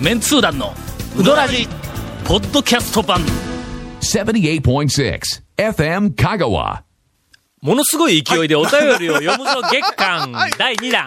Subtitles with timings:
[0.00, 0.74] メンツー団の
[1.18, 1.66] ウドラジ
[2.26, 3.20] ポッドキャスト版
[4.00, 5.20] 78.6
[5.56, 6.82] FM Kagawa.
[7.62, 11.06] ものすごい勢いでお便りを読むぞ月間 第2弾。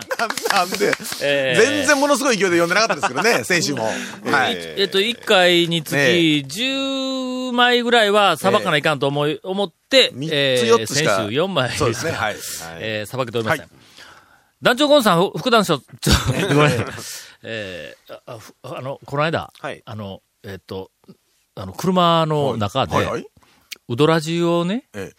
[0.52, 0.92] なんで、
[1.22, 3.86] えー全然ものすごい勢いで読んでなかったですけどね、選手も。
[3.86, 4.58] はい。
[4.78, 6.00] えっと、1回につきえ
[6.48, 12.36] 10枚ぐらいはさばかないかんと思い、思って、三つえー四つしか先週4枚そうですね、はい。
[12.80, 13.64] えーさばけておりました。
[13.66, 13.70] は
[14.62, 15.84] 団長ゴンさん、ふ副団長、ちょ、
[16.50, 16.86] ごめん。
[17.44, 20.92] えーあふあの、この間、はいあの、えっと、
[21.56, 23.26] あの、車の中で、はいはい。
[23.88, 25.12] ウドラジをね、え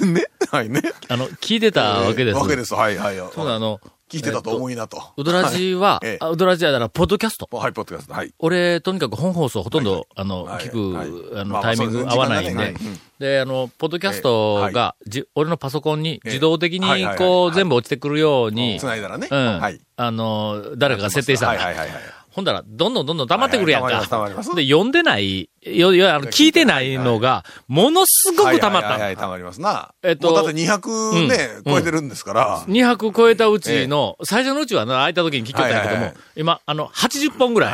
[0.00, 0.06] え。
[0.06, 0.80] ねはいね。
[1.08, 2.36] あの、聞いてたわけです。
[2.36, 2.74] わけです。
[2.74, 3.16] はいはい。
[3.16, 3.80] そうだあの、
[4.14, 5.02] 聞いてたと思いなと。
[5.16, 6.00] ウドラジは、
[6.32, 7.48] ウドラジはだから、ポッドキャスト。
[7.56, 8.14] はい、ポッドキャスト。
[8.14, 8.32] はい。
[8.38, 11.08] 俺、とにかく本放送ほとんど、はいあの、はい聞く、はい。
[11.40, 12.74] あの、まあタイミング合わないんで、
[13.18, 19.28] で、あの、ポッドキャストえが、じ俺のパソコンにえ自動的に、こう、はい全部落ちてくるように、繋いだらね。
[19.30, 19.80] うん、はい。
[19.96, 21.88] あの、誰かが設定したはいはいはい。
[22.34, 23.86] ほんだら、どんどんどんどん溜まってくるやんか。
[23.86, 29.94] はいはい溜まります溜まりで、読んでない、よ、よ、あの、聞いてないのが、ものすごく溜まったはいはい溜まりますな。
[30.02, 32.64] えっとだって200ね、うん超えてるんですから。
[32.66, 37.72] 200超えたうちの、最初のうちはな、空いた時に聞きよったんやけどもはいはいはい、今、あの、80本ぐらい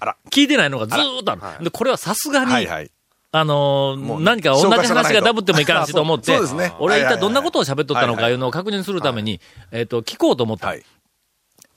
[0.00, 0.16] あら。
[0.32, 1.64] 聞いてないのがずーっとある。
[1.64, 2.90] で、これはさすがに、はいはい。
[3.34, 10.66] あの何か同じ話がダブってもいかんしと思って、 そうですね俺は一体どんなことを喋っとったのかいうのを確認するために、えっと、聞こうと思った。
[10.66, 10.82] はい。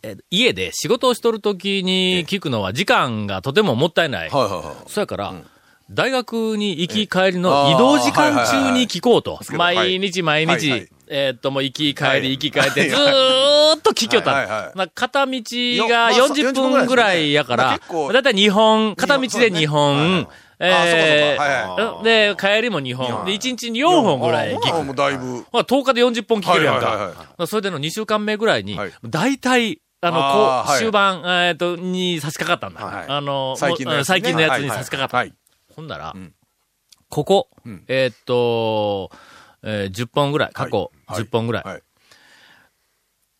[0.06, 4.30] えー家で仕事をしとるときに聞くのは時間がとてももったいない。
[4.30, 4.90] はいはいはい。
[4.90, 5.34] そやから、
[5.90, 9.40] 大学に行き帰りの移動時間中に聞こうと。
[9.54, 12.22] 毎日毎日、えーっと、もう行き帰はい。
[12.22, 12.90] り行き帰って、はい。
[12.90, 14.32] ずーっと聞きよった。
[14.32, 17.80] はいはいはいな片道がよまあ40 40分ぐらいやから、
[18.14, 20.28] だいたい2本、片道で2そうね本、
[20.60, 24.76] えーで、帰りも2本、で、1日に4本ぐらい聞く。
[24.76, 25.46] あもうだいぶ。
[25.52, 27.48] ほら10日で40本聞けるやんか。
[27.48, 32.86] それでの2週間目ぐらいにはい、大体、あの、こう、はい終盤、えーっと、に差し掛かったんだ。
[32.86, 35.18] はいあの、最近のやつね最近のやつに差し掛かった。
[35.18, 35.34] はい。
[35.76, 36.34] ほんなら、ん
[37.10, 39.12] ここ、んえーっと、
[39.64, 41.64] えー10本ぐらい、過去はい10本ぐらい。
[41.64, 41.82] はい。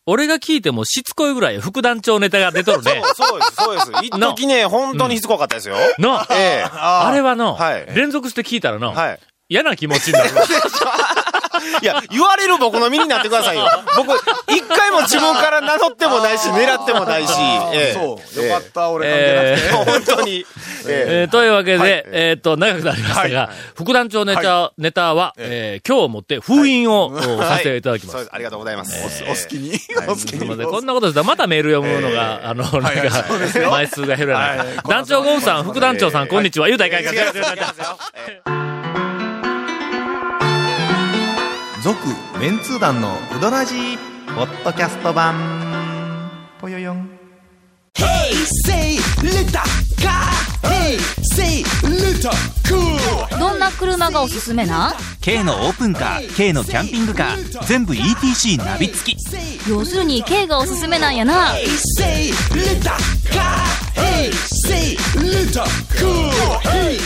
[0.08, 3.02] 俺が聞いてもしつこいぐらい副団長ネタが出とるね。
[3.16, 3.90] そうです、そうです。
[4.04, 5.76] 一時ね、本当にしつこかったですよ。
[5.98, 6.64] の、ええ。
[6.72, 9.20] あれはの、はい連続して聞いたらの、はい。
[9.48, 10.30] 嫌な気持ちになる。
[11.82, 13.66] いや、言われる僕の身になってくださいよ。
[13.96, 14.12] 僕、
[14.52, 17.32] 一回も自分から名乗ってもないし、狙ってもないし。
[17.72, 17.92] ええ。
[17.94, 18.44] そう。
[18.46, 20.06] よかった、俺関係なくて。
[20.06, 20.46] 本当に。
[20.88, 21.24] ええ。
[21.24, 22.04] ーというわけで、はい。
[22.06, 23.48] えーっと、長くなりましたが、はい。
[23.76, 28.28] 副団長ネタ、ネタは、えー今日をもって封印を、えさせていただきます。
[28.32, 29.24] ありがとうございます。
[29.24, 29.78] お好きに。
[30.08, 30.64] お好きに。
[30.66, 33.10] こんなことしたらまたメール読むのが、あの、なんか、はい。
[33.28, 33.70] そうですよ。
[33.70, 34.54] 枚数が減るやな。
[34.54, 34.58] い。
[34.58, 34.68] はい。
[34.88, 36.66] 団長ゴンさん、副団長さん、こんにちは。
[36.66, 37.26] 言うたらいかんか違い
[37.60, 37.74] ま
[38.54, 38.60] す
[41.86, 41.96] 続
[42.40, 43.96] メンツー団のウドラジ
[44.34, 45.36] ポッドキャスト版。
[46.60, 47.08] ぽよよん。
[53.38, 59.18] どんな車がおすすめな？K のオープンカー K のキャンピングカー全部 ETC ナビ付き。
[59.70, 61.60] 要するに K がおすすめなんやな「レ
[62.82, 64.32] タカー」
[65.22, 67.00] 「レタカー」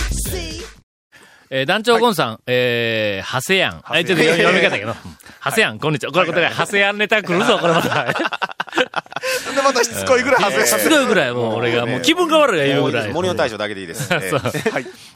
[1.53, 3.83] えー団長ゴンさん、えー、ハセヤン。
[3.84, 4.94] あ、ちょっと読み方やけど。
[5.41, 6.12] ハセヤン、こんにちは。
[6.12, 8.06] これ、これ、ハセヤンネタ来るぞ、これまた。
[9.60, 13.12] で、またしつこいぐらい外れすごいぐらい、もう 俺が、もう気分変わるが言うぐらい。
[13.12, 14.09] 森の大将だけでいいです。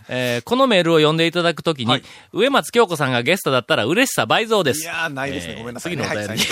[0.09, 4.83] え このメールを読んでいただくときに、上松京子さんがゲストだったら嬉しさ倍増です。
[4.83, 5.57] いやー、ないですね。
[5.59, 6.05] ごめんなさいね。
[6.05, 6.47] 次のお便りい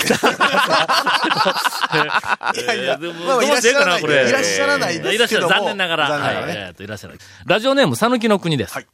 [2.63, 4.27] いやいやどうしてかな、これ。
[4.27, 6.09] いらっしゃらないですけどもいらっしゃら残念ながら。
[6.09, 7.21] 残念ながらねはいいらっしゃらない。
[7.45, 8.73] ラジオネーム、さぬきの国です。
[8.73, 8.87] はい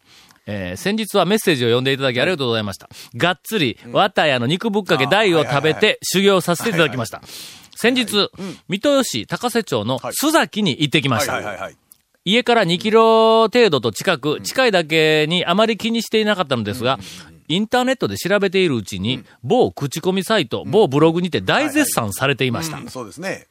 [0.45, 2.89] えー先日はメッセージを読んでいただきありがとうございました。
[3.15, 7.21] がっつり、綿屋の肉ぶっかけ大を食べて修行させていただきました。
[7.75, 8.30] 先日、
[8.68, 11.34] 水戸市高瀬町の須崎に行ってきました。
[11.34, 11.78] はいはいはい。
[12.25, 17.00] 家から2キロ程度と近く、近いだけにあまり気にしていなかったのですが、
[17.48, 22.77] インターネットで調べているうちに、某口コミサイト、某ブログにて大絶賛されていました。
[22.77, 22.83] う。
[22.83, 22.88] ん。
[22.89, 23.48] そうですね。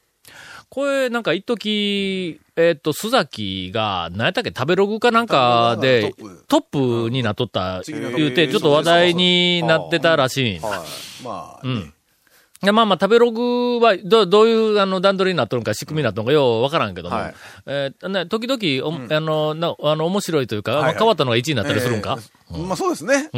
[0.69, 6.13] これ、なんか一時、えっと、須崎が、何やったっけ、食べログかなんかで
[6.47, 10.59] トップ、になっとった、言うて、ちょっと話題になってたらしい。
[10.59, 11.93] まあ、うん。
[12.61, 17.35] いやまあまあ、食べログは、どどういう、あの、段取りになっとるのか、仕組みになっとるのか、ようわからんけども、はい。
[17.67, 23.29] えーね、時々、おあの、な、あの、面白いというか、まあ変わったのが1位になったりするんか、えーまあそうですね。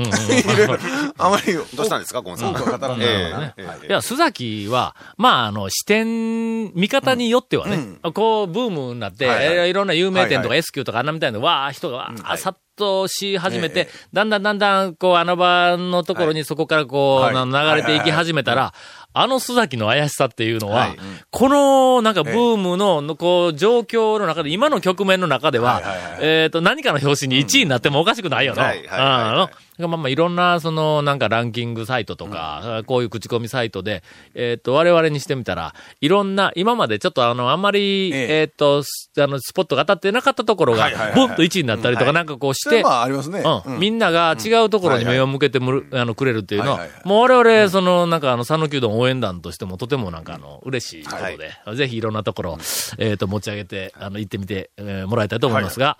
[1.17, 2.51] あまり、どうしたんですか、ゴンさん。
[2.51, 18.73] いや、須崎は、まあ、あの、視点、見方によってはね、こう、ブームになって、はいろんな有名店とか S 級とかあんなみたいな、わー、人がわー、さっととし始めて、だんだんだんだん、こう、穴場のところにそこからこう、流れていき始めたら、
[19.13, 20.97] あの須崎の怪しさっていうのは、はい。
[21.29, 25.81] この、なんかブームの、のこう、状況の中で、今の局面の中では、
[26.21, 28.73] えっ、と、何かの表紙に1位になってもおかしくないよな。
[29.00, 34.03] はいはいはいはいあの まあまあ、いろんな、その、なんかランキングサイトとか、こういう口コミサイトで、
[34.35, 38.39] えっ、と、我々にしてみたら、いろんな、今までちょっとあの、あんまり、ええ。
[38.41, 43.43] えっ、と、すあの、スポットが当たってなかったところがボンと1位になったりとか、なんかこうして、あありますね。
[43.65, 52.57] うん、みんなが違うところに目を向けてむる、あの、くれるっていうのは、もう我々、その、なんかあの、讃岐うどん応援団としてもとてもなんかあの、嬉しいことで、ぜひいろんなところ、
[52.97, 55.97] えっ、と、持ち上げて、あの、行ってみて、えーもらいたいと思いますが、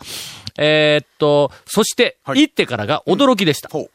[0.57, 2.41] えーっと、そして、はい。
[2.41, 3.60] 行ってからが驚きでした。
[3.69, 3.91] ほう。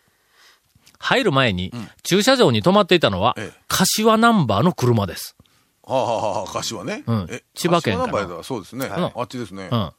[0.98, 1.72] 入る前に、
[2.02, 5.36] 駐車場に止まっていたのは、ええ柏ナンバーの車です。
[5.82, 7.04] はあ、はあはあ、柏ね。
[7.06, 8.86] うんえ千葉県かな柏ナンバーではそうですね。
[8.86, 9.68] いあっちですね。
[9.70, 9.92] うん。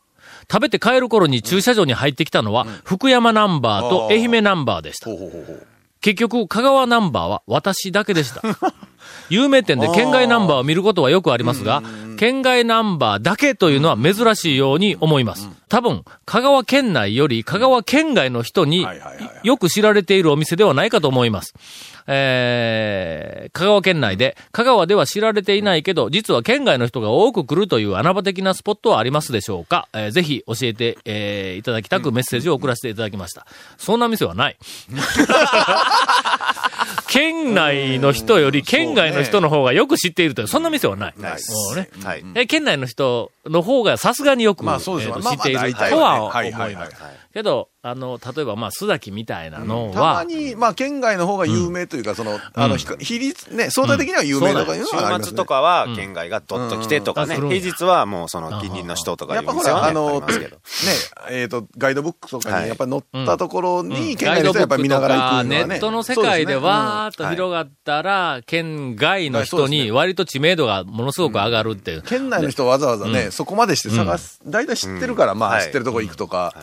[0.51, 5.15] 食べて帰る頃に駐車場に入ってきたのは、福山ナンバーと愛媛ナンバーでしたほ。
[5.15, 5.67] うほうほうほう。
[6.07, 8.41] 結局、香川ナンバーは私だけでした。
[9.29, 11.83] 有名店で県外ナンバーを見ることはよくありますが、
[12.17, 15.49] 県外ナンバーだけというのは珍しいように思います。
[15.67, 18.87] 多分、香川県内より香川県外の人に
[19.43, 21.53] よく知られているお店ではないかと思います。
[22.07, 33.45] えー、香川県内で、香川では知られていないけど、実は県外の人が多く来るという穴場的なスポットはありますでしょうか、えーぜひ教えて、えーいただきたくメッセージを送らせていただきました。
[33.77, 34.57] そんな店はない。
[37.09, 41.13] 県内の人より県外の人の方がよく知っているという、そんな店はない。
[41.17, 41.31] ない
[41.75, 41.89] ね。
[42.03, 42.23] はい。
[42.35, 46.95] え県内の人の方がさすがによく、まあそうですよえーと知っているとは思います。
[47.33, 55.19] けど、あの、例えば、まあ、須崎みたいなのたまは、に、まあ、県外の方が有名というか、その、あの、比率、ね、相対的には有名とかいうのは。
[55.19, 57.49] 週末とかは県外がどっと来てとかね、うん。
[57.49, 60.27] 平日はもうその近隣の人とかやっぱほら、ああの、ね
[61.29, 62.63] えっと、ガイドブックとかはい。
[62.63, 63.89] にやっぱ載ったところうん。
[63.89, 65.47] に、県外の人はやっぱり見ながら行く。
[65.47, 72.01] ネットの世界でわーっと広がったら、県外の人に割と知名度がものすごく上がるっていう。
[72.01, 75.65] 県内の人はわざわざね、そこまでして探す、大体知ってるから、まあ、はい。
[75.65, 76.55] 知ってるとこ行くとか。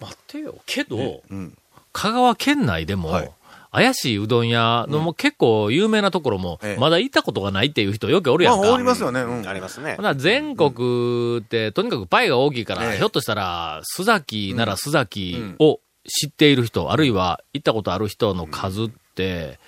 [0.00, 0.54] 待ってよ。
[0.66, 1.56] けど、ん。
[1.92, 3.30] 香川県内でも、はい。
[3.72, 6.80] 怪しいうどん屋のもう結構有名なところも、ええ。
[6.80, 8.74] まだ行ったことがないっていう人よくおるやまあ、んか。
[8.74, 9.22] おりますよね。
[9.22, 9.48] うん。
[9.48, 9.96] ありますね。
[10.16, 12.98] 全国って、とにかくパイが大きいから、ええ。
[12.98, 19.58] ひょっとしたら、須崎なら須崎を知っている人、あるいは行ったことある人の数って、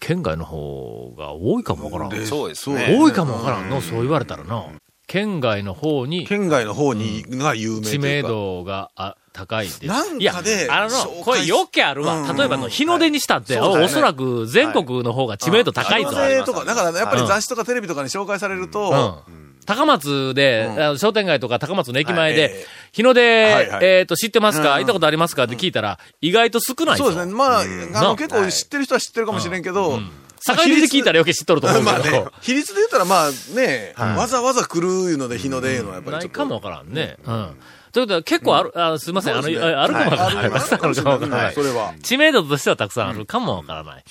[0.00, 2.26] 県外の方が多いかもわからん。
[2.26, 2.70] そうです。
[2.70, 4.64] 多いかもわからんの、そう言われたらな。
[5.06, 7.90] 県外の方に県外の方に、が有名というか。
[7.90, 9.92] 知名度があ高いっていう。
[9.92, 10.34] なんかでいや、
[10.70, 12.22] あのこれよけあるわ。
[12.28, 12.36] うん。
[12.36, 16.10] 例えばの日の出にしたって、おそらく全国の方が知名度高いぞ。
[16.10, 19.48] 日の出とか、だからやっぱり雑誌とかテレビとかに紹介されると、うん。
[19.64, 22.50] 高松で、商店街とか高松の駅前で、はい。
[22.52, 22.66] ええ。
[22.92, 23.84] 日の出、はいはい。
[23.84, 24.78] えっ、と、知ってますか、うん。
[24.78, 25.44] 行ったことありますか？
[25.44, 27.04] って聞いたら、意外と少ないぞ。
[27.04, 27.32] そうですね。
[27.32, 30.00] まあ、あなの、結構知ってる人は知ってるかもしれんけど、
[30.40, 31.92] 境出で聞いたら余計知っとると思うけど。
[31.92, 36.28] まあね、 比率で言ったらまあね、わざわざ来るいうので日の出いうのはやっぱりちょっと。
[36.28, 37.16] ないかもわからんね。
[37.26, 37.50] うん。
[37.98, 40.50] ということは結構ある、あすいません、あの、ああるかもわからない。
[40.50, 41.62] はいたくさんあるかもわからないそ。
[41.62, 41.94] れは。
[42.02, 44.04] 知名度としてはたくさんあるかもわからない。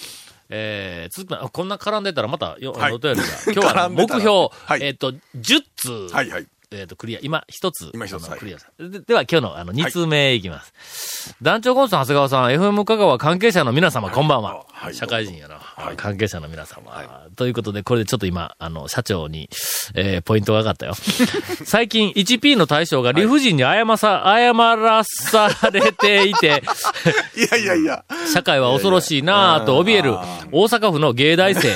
[0.49, 3.25] えー、続こんな絡んでたらまたよ、はいお便りが。
[3.53, 5.91] 今日は目標、はいえっ、と、10通。
[6.13, 6.47] はいはい。
[6.71, 7.19] えっ、と、クリア。
[7.21, 7.91] 今、一つ。
[7.93, 11.33] 今一つクリアしたででは、今日の、あの、二通目いきます。
[11.41, 14.65] 団長コンさん、長谷川さん、FM 香川関係者の皆様、こんばんは。
[14.73, 15.59] はい社会人やな。
[15.95, 19.49] 関係者の皆様、ということで、これでちょっと今、あの、社長に、
[19.95, 20.93] えー、ポイントが上がったよ。
[21.65, 26.63] 最近、1P の大将が理不尽に謝さ、謝らされていて、
[27.35, 28.03] いやいやいや。
[28.33, 30.13] 社会は恐ろしいなぁと怯える
[30.51, 31.75] 大阪府の芸大生。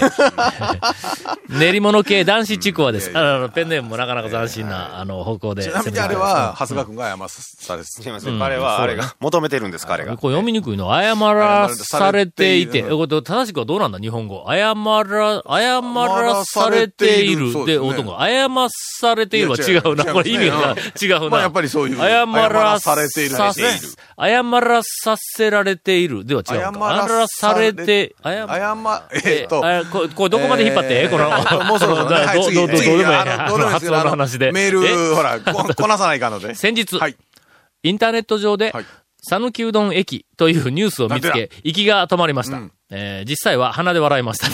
[1.49, 3.11] 練り物系男子ちくわです。
[3.13, 5.63] あの、ペンネームもなかなか斬新な、あの、方向で。
[5.63, 8.39] ちなみにあれは、長谷川くんが謝されてすみません。
[8.39, 10.17] 彼は、あれが、求めてるんです、彼が。
[10.17, 10.91] これ読みにくいの。
[10.91, 14.45] 謝らされていて、正しくはどうなんだ日本語。
[14.47, 17.47] 謝ら、謝らされている。
[17.47, 18.19] で、そうですね男。
[18.19, 18.69] 謝
[18.99, 20.05] されているは違うな。
[20.05, 21.29] これ意味が違うな。
[21.29, 26.25] まあやっぱりそういう謝らされているさですね謝らさせられている。
[26.25, 27.07] では違うか。
[27.07, 31.29] 謝らされて、謝謝、えっと、えここれどこまで引っ張って、えーこの、
[31.65, 34.51] もうそろそろどどどどう次、でもいいあの、どうでもいいです発音の話で。
[34.79, 35.09] メーえ？
[35.09, 36.53] ル、ほら、ここなさないかんので。
[36.55, 37.15] 先日、はい。
[37.83, 38.85] インターネット上ではい、
[39.23, 42.57] 讃岐うどん駅というニュースを見つけ、息が止まりました。
[42.57, 44.47] うんえー実際は鼻で笑いました。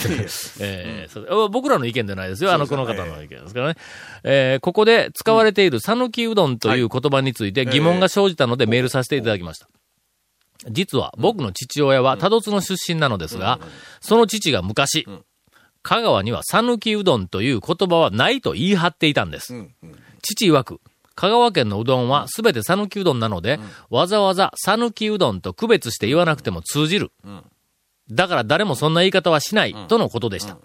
[0.60, 2.54] えー僕らの意見ではないですよ。
[2.54, 3.76] あの、この方の意見ですからね。
[4.24, 9.68] えーここで使われている讃岐うどんという言葉について疑問が生じたのでメールさせていただきました。
[10.70, 13.60] 実は僕の父親は多度津の出身なのですが、
[14.02, 15.08] その父が昔、
[15.82, 19.54] 香川には讃岐うどんという言葉はないと言い張っていたんです。
[20.22, 20.80] 父曰く、
[21.16, 23.60] 香川県のうどんはすべて讃岐うどんなので、
[23.90, 27.12] わざわざ讃岐うどんと区別して言わなくても通じる。
[28.12, 30.58] だから誰もそんな言い方はしない、とのことでした。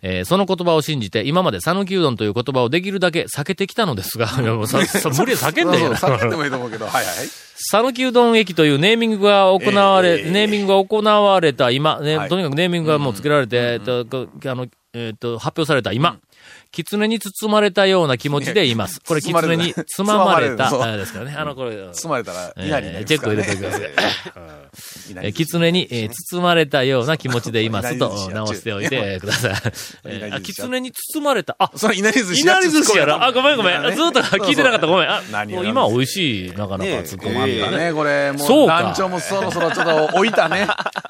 [0.00, 7.28] えーその言葉を信じて、今まで讃岐うどんという言葉をできるだけ避けてきたのですが、いやもうささ無理で避けんでええなそうそう、叫んでもいいと思うけど、はいはい。
[7.56, 12.28] 讃岐うどん駅というネーミングが行われ、ええネーミングが行われた今、ねはい。
[12.28, 16.18] とにかくネーミングがもう付けられて、えっと、こあの、えっと、発表された今、
[16.70, 19.00] 狐に包まれたような気持ちで言います。
[19.00, 21.34] これ、狐につままれた、あれですからね。
[21.36, 23.80] あの、これ、包まれたら、え稲荷になりチェック入れておきます。
[25.10, 29.52] 稲荷えー、狐に、えー包まれたような気持ちでいますと直しておいてください。
[30.04, 33.22] えーあ狐に包まれた、あ、その稲荷寿司いなり寿司やろ？
[33.24, 33.82] あ、ごめんごめん。
[33.82, 34.86] ねずっと聞いてなかった。
[34.86, 35.08] ごめん。
[35.10, 37.76] あ、何もう今は美味しい、なかなか突っ込まれたね。
[37.86, 40.68] ね、これ、もう、団長もそろそろちょっと置いたね。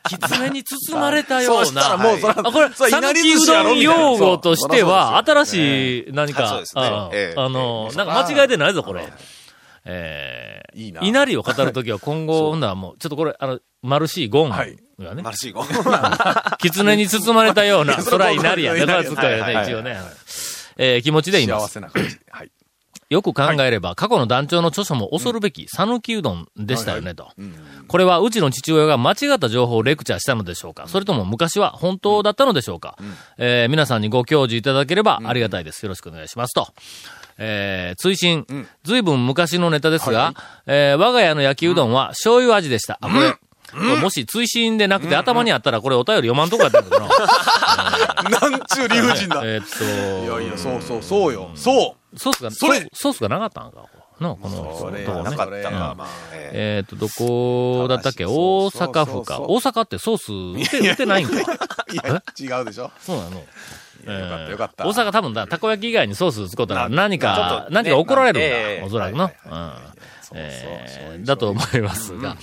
[0.09, 1.95] 狐に包まれたような。
[1.95, 1.99] あ、
[2.53, 9.07] これ、そら讃岐う稲荷寿司やどん用語としては、新しい何かあの、ええなんか間違えてないぞ、これ。
[9.85, 15.65] えーいいな稲荷を語るときは今後、ほんならもう、ちょっとこれ、あの、マルシーゴンがはいねマ、ルシーゴ。
[16.59, 18.81] 狐に包まれたような、 そら稲荷やね。
[18.81, 19.99] これそれはは突っ込みやね、一応ね。
[20.77, 21.69] えー気持ちで言います幸。
[21.69, 22.19] せな感じ。
[22.31, 22.51] はい。
[23.11, 27.31] よく考えれば、過去の団長の著書も恐るべき、讃岐うどんでしたよね、と。
[27.87, 32.99] これは、うちの父親が間違った情報をレクチャーしたのでしょうかそれとも昔は本当だったのでしょうか、
[33.39, 35.83] えー皆さんにご教授いただければありがたいです。
[35.85, 36.55] よろしくお願いします。
[36.55, 36.69] と。
[37.39, 38.47] えー、追伸、
[38.83, 40.35] ずいぶん昔のネタですが、
[40.67, 42.99] えー我が家の焼きうどんは醤油味でした。
[43.01, 43.37] あ、これ、
[44.01, 47.09] もし追伸でなくて頭にあったらこれお便り読まんとこやったけどな。
[48.41, 49.43] なんちゅう理不尽だ。
[49.45, 51.51] いえーっと、やいや、そうそう、そうよ。
[51.55, 51.98] そう。
[52.17, 52.81] ソースが、それ。
[52.81, 53.85] ソーソースがなかったんか？
[54.21, 55.05] なこの、こね。
[55.05, 55.63] なかったうん。
[55.63, 56.85] が、まあ、ええ。
[56.85, 58.25] っ、と、どこだったっけ？
[58.27, 58.31] 大
[58.71, 59.41] 阪府か。
[59.43, 61.35] 大阪ってソース売って、ないんか。
[61.91, 62.91] えいや、違うでしょ？
[63.01, 63.39] そうなの。
[63.39, 63.45] よ
[64.29, 64.87] かった、よかった。
[64.87, 68.85] 大阪多分だ、たこ焼き以外にソース使ったらな何か何か怒られるんだ、ええ。
[68.87, 69.31] おそらくの。
[71.25, 72.37] だと思いますが。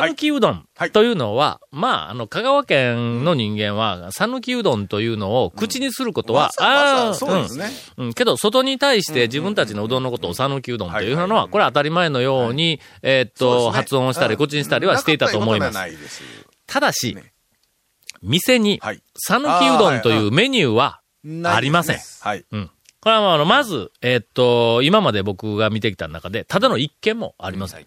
[0.00, 0.90] 讃岐うどんはい。
[0.90, 7.70] というのは、まあ、あの、香川県の人間は、讃岐うどんというのを口にすることは、まああーそうですね。
[7.98, 13.76] うん、けど、外に対して自分たちのうどんのことを讃岐うどんというのは、これは当たり前のように、えーっと、ね。
[13.76, 15.78] 発音したり、口にしたりはしていたと思います。
[16.66, 17.32] ただしね、
[18.22, 21.00] 店にはい、讃岐うどんというメニューは、
[21.44, 21.98] ありません。
[22.20, 22.44] はい。
[22.50, 22.70] うん。
[23.00, 27.86] これはまああの、まず、えーっと、今まで僕が見てきた中で、ただの一件もありません。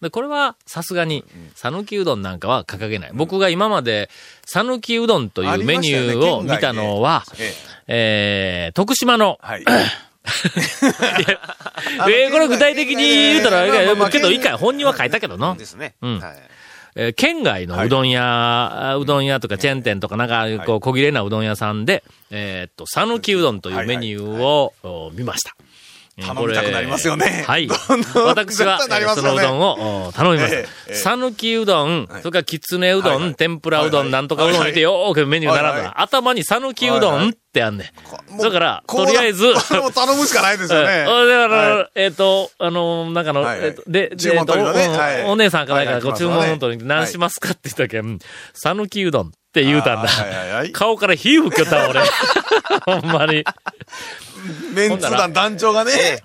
[0.00, 3.10] で、これは、さすがに、讃岐うどんなんかは掲げない。
[3.12, 4.08] 僕が今まで、
[4.46, 7.24] 讃岐うどんというメニューを見たのは、
[7.86, 8.70] ええ。
[8.72, 9.64] ー、徳島の、えはい。
[12.10, 15.54] えー、これ具体的に言うたら、いやいやいやまあまあけど、一回本人は書いたけどな。
[15.54, 15.94] ですね。
[16.02, 16.18] うん。
[16.20, 16.36] はい。
[16.96, 25.54] えー県外のうどん屋、うどん屋とかチェーン店とかなんか、こう、小切れなうどん屋さんで、えーっと、讃岐うどんというメニューを、お見ました。
[26.20, 27.44] えー頼みたくなりますよね。
[27.46, 27.68] はい。
[28.14, 28.78] 私は、
[29.14, 31.10] そのうどんをお頼みましええええた。
[31.16, 37.92] 讃岐うどん、それからきつねうどん、天ぷらうどん、なんとかうどん見てよーくメニュー並んだ頭に讃岐うどんってあんね
[38.32, 38.38] ん。
[38.38, 39.52] だから、とりあえず、
[39.94, 40.88] 頼むしかないですよね。
[41.02, 43.42] えーで、あの、はえっ、と、あの、なんかの、
[43.86, 44.12] で、
[45.26, 46.18] おお姉さんかなんかがこうはい。
[46.18, 48.18] 注文取りに何しますかって言ったけん、
[48.54, 50.08] 讃岐うどんって言うたんだ。
[50.08, 50.72] はいはいはい。
[50.72, 52.00] 顔から火吹きよった、俺。
[52.86, 53.44] ほんまに。
[54.74, 56.22] メンツ団団長がね、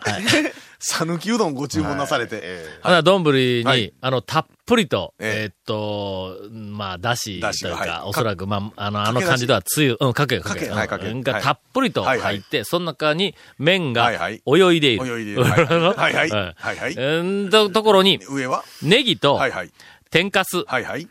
[0.79, 2.43] 讃岐うどんご注文なされて。
[2.83, 3.91] ほな、丼に、はい。
[3.99, 5.41] あの、たっぷりと、ええ。
[5.41, 11.41] えっと、まあ、だしというか、おそらく、まあ、あの、あの感じではつゆ、うん、かけ、かけ、かけがはい。
[11.41, 14.43] たっぷりと入って、その中に麺がはいはい。
[14.45, 15.19] 泳いでいる。
[15.19, 15.43] 泳いでいる。
[15.43, 15.73] はいはい。
[15.97, 16.29] はいはい。
[16.29, 16.53] うん。
[16.55, 16.93] はいはい。
[16.93, 18.63] うんと、ところに、上は？
[18.83, 19.71] ネギとはいはい。
[20.11, 20.63] 天かす。
[20.67, 21.07] はいはい。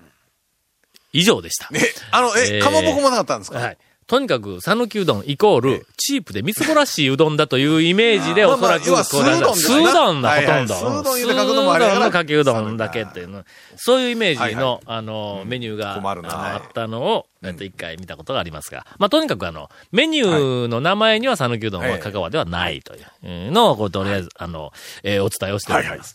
[1.15, 1.73] 以上でした。
[1.73, 1.81] ね、
[2.11, 3.59] あの、え、えーかまぼこもなかったんですか？
[3.59, 3.79] はい。
[4.07, 10.75] とにかく、讃岐うどんイコール、チープでみすぼらしいうどんだというイメージで、まあおそらく、こうなんか酢うどんですね酢うどんだ、ほとんど。
[11.15, 13.45] 酢うどんのかけうどんだけっていうの。
[13.77, 18.87] そういうイメージはいの、あの、メニューが、あったのを、えっと、一回見たことがありますが。
[18.99, 26.15] まあ、とにかくあの、メニューの名前には讃岐うどんは香川ではないといううんのを、とりあえず、あの、えーお伝えをしております。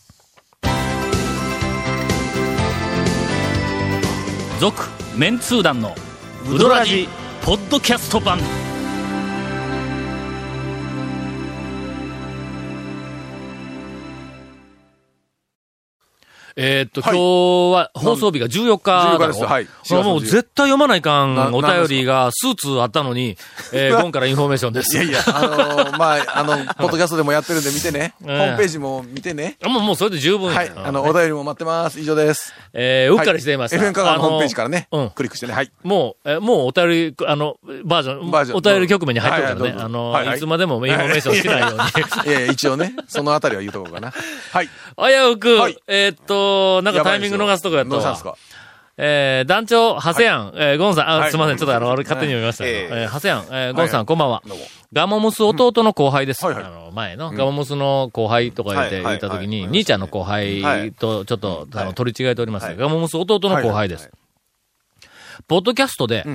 [4.60, 5.94] 続、メンツー団の、
[6.46, 7.08] ウドラジ、
[7.42, 8.38] ポッドキャスト版。
[16.56, 19.68] えーっと、はい今日は放送日が14日だ14日ろですはい
[20.04, 23.36] もう絶対読まないかんなお便りがスーツあったのに、
[23.72, 24.96] えー、今からインフォメーションです。
[24.96, 28.14] いやいや、あのーまあ、あの、 ポッドキャストでもやってるんで見てね。
[28.22, 29.56] ホームページも見てね。
[29.64, 30.72] あもう、もうそれで十分やはい。
[30.74, 32.00] あの、お便りも待ってます。
[32.00, 32.54] 以上です。
[32.72, 33.76] えー、うっかりしていました。
[33.76, 35.54] はい FM 香川のホームページからねうん、クリックしてね。
[35.54, 35.70] はい。
[35.82, 39.62] もう、えーもうお便り、あの、バージョン、バージョンお便り局面に入ってるからね。
[39.62, 41.78] はいはいあの、はいはいいつまでもインフォメーションしないように。
[42.32, 44.12] ええ、一応ね、そのあたりは言うとこうかな。
[44.52, 44.68] はい。
[44.96, 46.39] 危うく、はいえーっと、
[46.82, 47.96] なんかタイミング逃すとこやったわ。
[47.96, 48.24] どうしたんです。
[48.24, 48.36] か？
[49.02, 51.30] えー、団長、ハセヤン、えー、ゴンさん、あ、はい。
[51.30, 53.04] すみません、ちょっとあの、俺勝手に読みましたけど、ええ。
[53.06, 54.42] ー、ハセヤン、えー、ゴンさん、はいこんばんは。
[54.92, 56.44] ガモムス弟の後輩です。
[56.44, 56.64] はいはい。
[56.64, 59.70] あの、前の、ガモムスの後輩とか言って、はいはい言った時に、はい。
[59.70, 62.66] 兄ちゃんの後輩とちょっと、あの、取り違えております。
[62.66, 64.10] が、ガモムス弟の後輩です。
[65.48, 66.26] ポッドキャストで、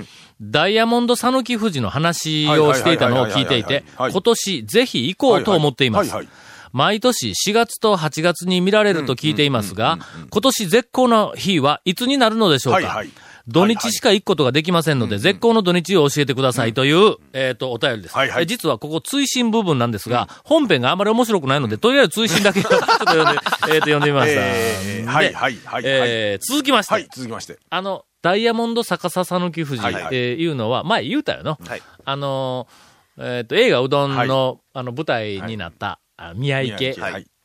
[0.42, 6.10] ダイヤモンド讃岐富士の話をしていたのを聞いていてはいはいはいはいはいは、い今年ぜひ行こうと思っています。
[6.10, 6.34] はいはい。
[6.76, 9.98] 毎年4月と8月に見られると聞いていますが、
[10.30, 13.10] 今年絶好の日はいつになるのでしょうか、はいはい。
[13.48, 18.14] 土日しか行くことができませんので、絶好の土日を教えてくださいという、えっ、と、お便りです。
[18.14, 18.44] はいはい。
[18.44, 24.42] え実はここ追伸部分なんですが、本編があまり面白くないので、とりあえず追伸だけ ちょっと読んで、えっ、と、読んでみました。
[24.42, 27.58] でえーはいはいはいえー続きまして、はい、続きまして。
[27.70, 30.06] あの、ダイヤモンド逆さ讃岐富士はいはい。
[30.08, 31.58] っていうのは、前言うたよの。
[31.66, 31.82] はい。
[32.04, 32.68] あの、
[33.18, 36.00] えっ、と、映画うどんの、はあの、舞台になった、あ
[36.36, 36.96] 宮池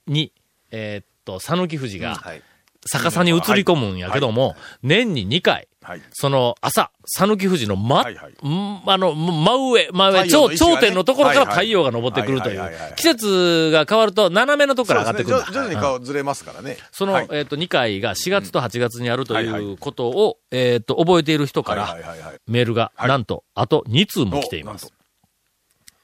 [0.06, 0.32] に、
[0.70, 2.42] えっ、と、讃岐富士がはい。
[2.90, 6.02] 逆さに映り込むんやけども、年に2回、はい。
[6.12, 12.56] その朝、讃岐富士のあの、真上、真上、頂頂点のところから太陽が昇ってくるとい。
[12.56, 16.78] う季節が変わると斜めのところから上がってくるん徐々に顔ずれますからね。
[16.90, 22.32] その、はいえっ、と、2回が4月と8月にあるとはいうことを、えっ、と、覚えている人かはいら。
[22.46, 24.92] メールが、はいなんと、あと2通も来ています。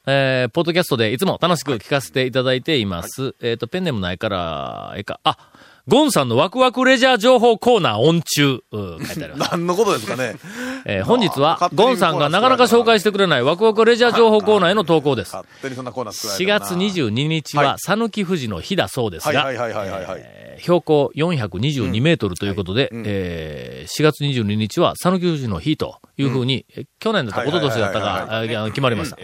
[0.09, 3.35] えー、ポッドキャストでいつも楽しく聞かせていただいています。
[3.41, 5.37] えっ、と、ペンネームないから、ええか、あ、
[5.85, 9.35] ゴンさんのワクワクレジャー情報コーナーオン中、うん書いてある。
[9.51, 10.35] 何のことですかね。
[10.85, 15.33] えー本日はゴンさんがなかなか紹介してくれないワクワクレジャー情報コーナーへの投稿です。
[15.33, 20.21] 勝手にそんなコーナー作られ4たな月22日は、はい讃岐富士の日だそうですが、はいはいはいはいはいはい。
[20.21, 29.17] えー標高422メートルということで、うんえー4月22日は讃岐富士の日というふうに、え去年だったか一昨年だったはいはいか、あ決まりました。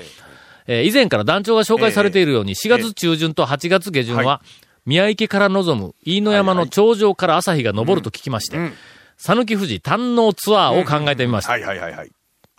[0.67, 4.41] えー以前から団長が紹介されているように、4月中旬と8月下旬は、
[4.85, 8.57] 宮池から望む飯野山の頂上から朝日が昇ると聞きまして、
[9.17, 11.51] 讃岐富士堪能ツアーを考えてみました。
[11.51, 12.11] はいはいはいはい。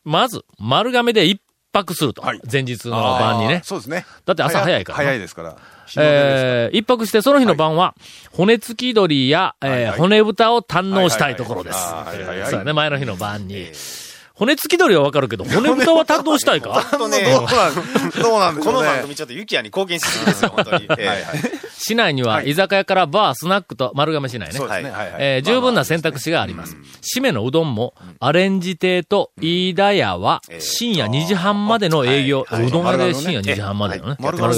[0.04, 1.40] まず、丸亀で一
[1.72, 2.22] 泊すると。
[2.22, 3.60] はい前日の晩にね。
[3.64, 4.06] そうですね。
[4.24, 5.56] だって朝早いからな早いですから。
[5.86, 7.94] 日の出ですえー一泊してその日の晩は、
[8.32, 11.76] 骨付き鳥や、えーはいはい骨豚を堪能したいところです。
[11.76, 13.68] はいはいはいはいはいそうだね、前の日の晩に。
[14.36, 16.82] 骨付き鳥はわかるけど、骨豚は堪能したいか？
[16.90, 17.74] 本当ね、どうなん、
[18.20, 18.72] どうなんでしょうね。
[18.72, 20.86] この番組ちょっとユキヤに貢献しすぎですよ、本当に。
[20.98, 24.54] ええ市内には居酒屋からバー、スナックと丸亀市内ね。
[24.54, 24.90] そうですね。
[24.90, 25.14] はいはい。
[25.18, 26.76] えー十分な選択肢があります。
[27.16, 34.16] 締めのうどんも、アレンジ亭と飯田屋は、深夜2時半までの営業、はいうどん屋で深夜2時半までのね。
[34.18, 34.54] 丸亀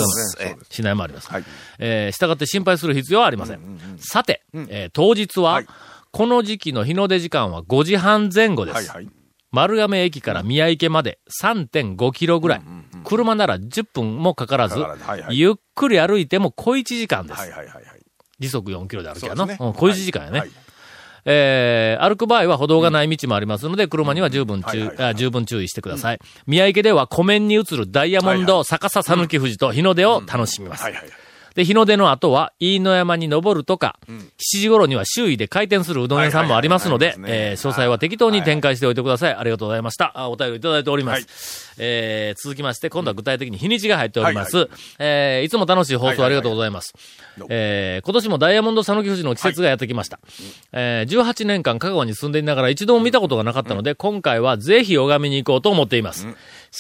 [0.71, 1.29] 市内もあります。
[1.31, 1.45] はい
[1.79, 3.61] えー、従って心配する必要はありません。
[3.99, 5.67] さて、えー当日は、はい
[6.13, 8.75] この時期の日の出時間は5時半前後です。
[8.77, 9.09] はいはい。
[9.53, 12.63] 丸亀駅から宮池まで3.5キロぐらい。
[13.05, 14.77] 車なら10分もかからず、
[15.31, 17.41] ゆっくり歩いても小1時間です。
[18.39, 19.47] 時速4キロで歩きやの。
[19.47, 20.41] 小1時間やね。
[20.41, 20.51] はい
[21.29, 26.21] えー歩く場合は歩道がない道もありますので、車には十分注意、十分注意してください。
[26.47, 30.85] 宮池では湖面に映るダイヤモンド、逆さ讃岐富士と日の出を楽しみます。
[31.57, 31.57] はいはいはい。
[31.57, 39.35] で、日の出の後は、飯野山に登るとか、7時頃には周囲で回転するうどん屋さんもありますのではいはい、はいはいえー詳細は適当に展開しておいてください。
[39.35, 40.13] ありがとうございました。
[40.15, 41.17] あお便りいただいております。
[41.17, 41.27] はい
[41.79, 44.69] えー続きまして、今度は具体的に日にちが入っております。
[44.99, 46.93] えーいつも楽しい放送ありがとうございます。
[47.49, 50.21] えー今年もダイヤモンド讃岐富士の季節がやってきました。
[50.73, 56.27] えー18年間香川に住んでいながら一度も見たことがなかったので、今回はぜひ拝みに行こうと思っています。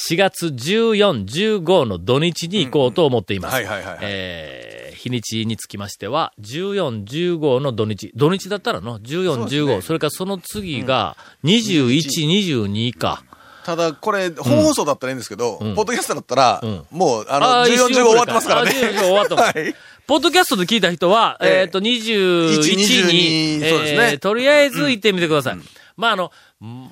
[0.08, 3.54] 4月14、15の土日に行こうと思っています。
[3.54, 8.12] はいはいはいはいえー日にちにつきましては、14、15の土日。
[8.16, 13.22] 土日だったらの、14、15、それからその次が、21、22か。
[13.64, 18.70] ただ、これ、本放送だったらいいんですけど、ポッドキャストだったらん、もう、あの、あー14、15終わってますからね。
[18.70, 19.52] あ14終わってます。
[19.58, 19.74] はい。
[20.06, 21.60] ポッドキャストで聞いた人は、ええ。
[21.62, 24.10] えっ、と、21 1に、22そうですね。
[24.12, 25.58] えーとりあえず行ってみてください。
[25.96, 26.32] まあ、あの、
[26.64, 26.90] ん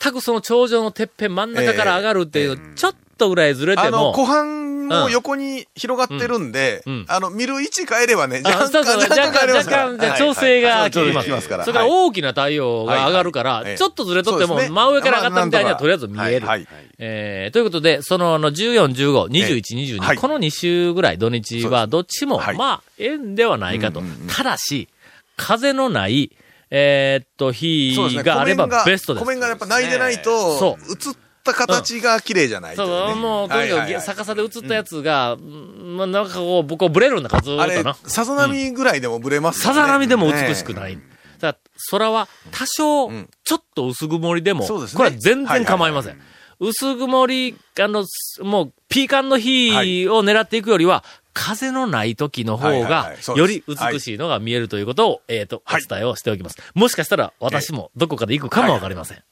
[0.00, 6.94] 全くその頂上のてっぺん真ん中から上がるっていう、ちょっとぐらいずれてあの、も、湖畔の横に広がってるんで、うん。
[6.94, 7.04] うん。
[7.08, 9.86] あの、見る位置変えればね、あ若干、若干変えれますから。
[9.86, 11.64] 若干調整が効きますきますから。
[11.64, 16.46] それからはい大きな太陽が上がるから、ちょっとずれとっても、真上から上がったみたいにはまあとりあえず見える。
[16.46, 16.66] はいはい。
[16.98, 20.16] えーということで、そのあの14、15、21、22、はい。
[20.16, 22.56] この2週ぐらい土日はどっちも、はい。
[22.56, 24.02] まあ、縁ではないかと。
[24.28, 24.88] ただし、
[25.36, 26.30] 風のない、
[26.70, 27.94] えーっと、日。
[28.22, 29.24] があればベストです。
[29.24, 34.02] 湖面がやっぱないでないと、そ映った形が綺麗じゃないもう、とにかくはいはいはい。
[34.02, 40.98] 逆さで映ったやつが、うんまあ、なんかこう、僕はブレるんだから、ずーあれさざ波ぐらいでもブレますよさねざ波でも美しくない。
[41.40, 41.56] だ
[41.90, 44.96] 空は多少ん、ちょっと薄曇りでも、そうですね。
[44.96, 46.20] これは全然構いません。
[46.60, 49.70] 薄曇り、あの、すもう、ピーカンの日
[50.08, 51.04] を狙っていくよりは、
[51.34, 56.56] 風のない時の方はいはいがより美しいのが見えるということを、えっと、お伝えをしておきます。
[56.74, 59.22] もしかしたら、私もどこかで行くかもわかりません。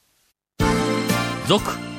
[1.47, 1.63] 続、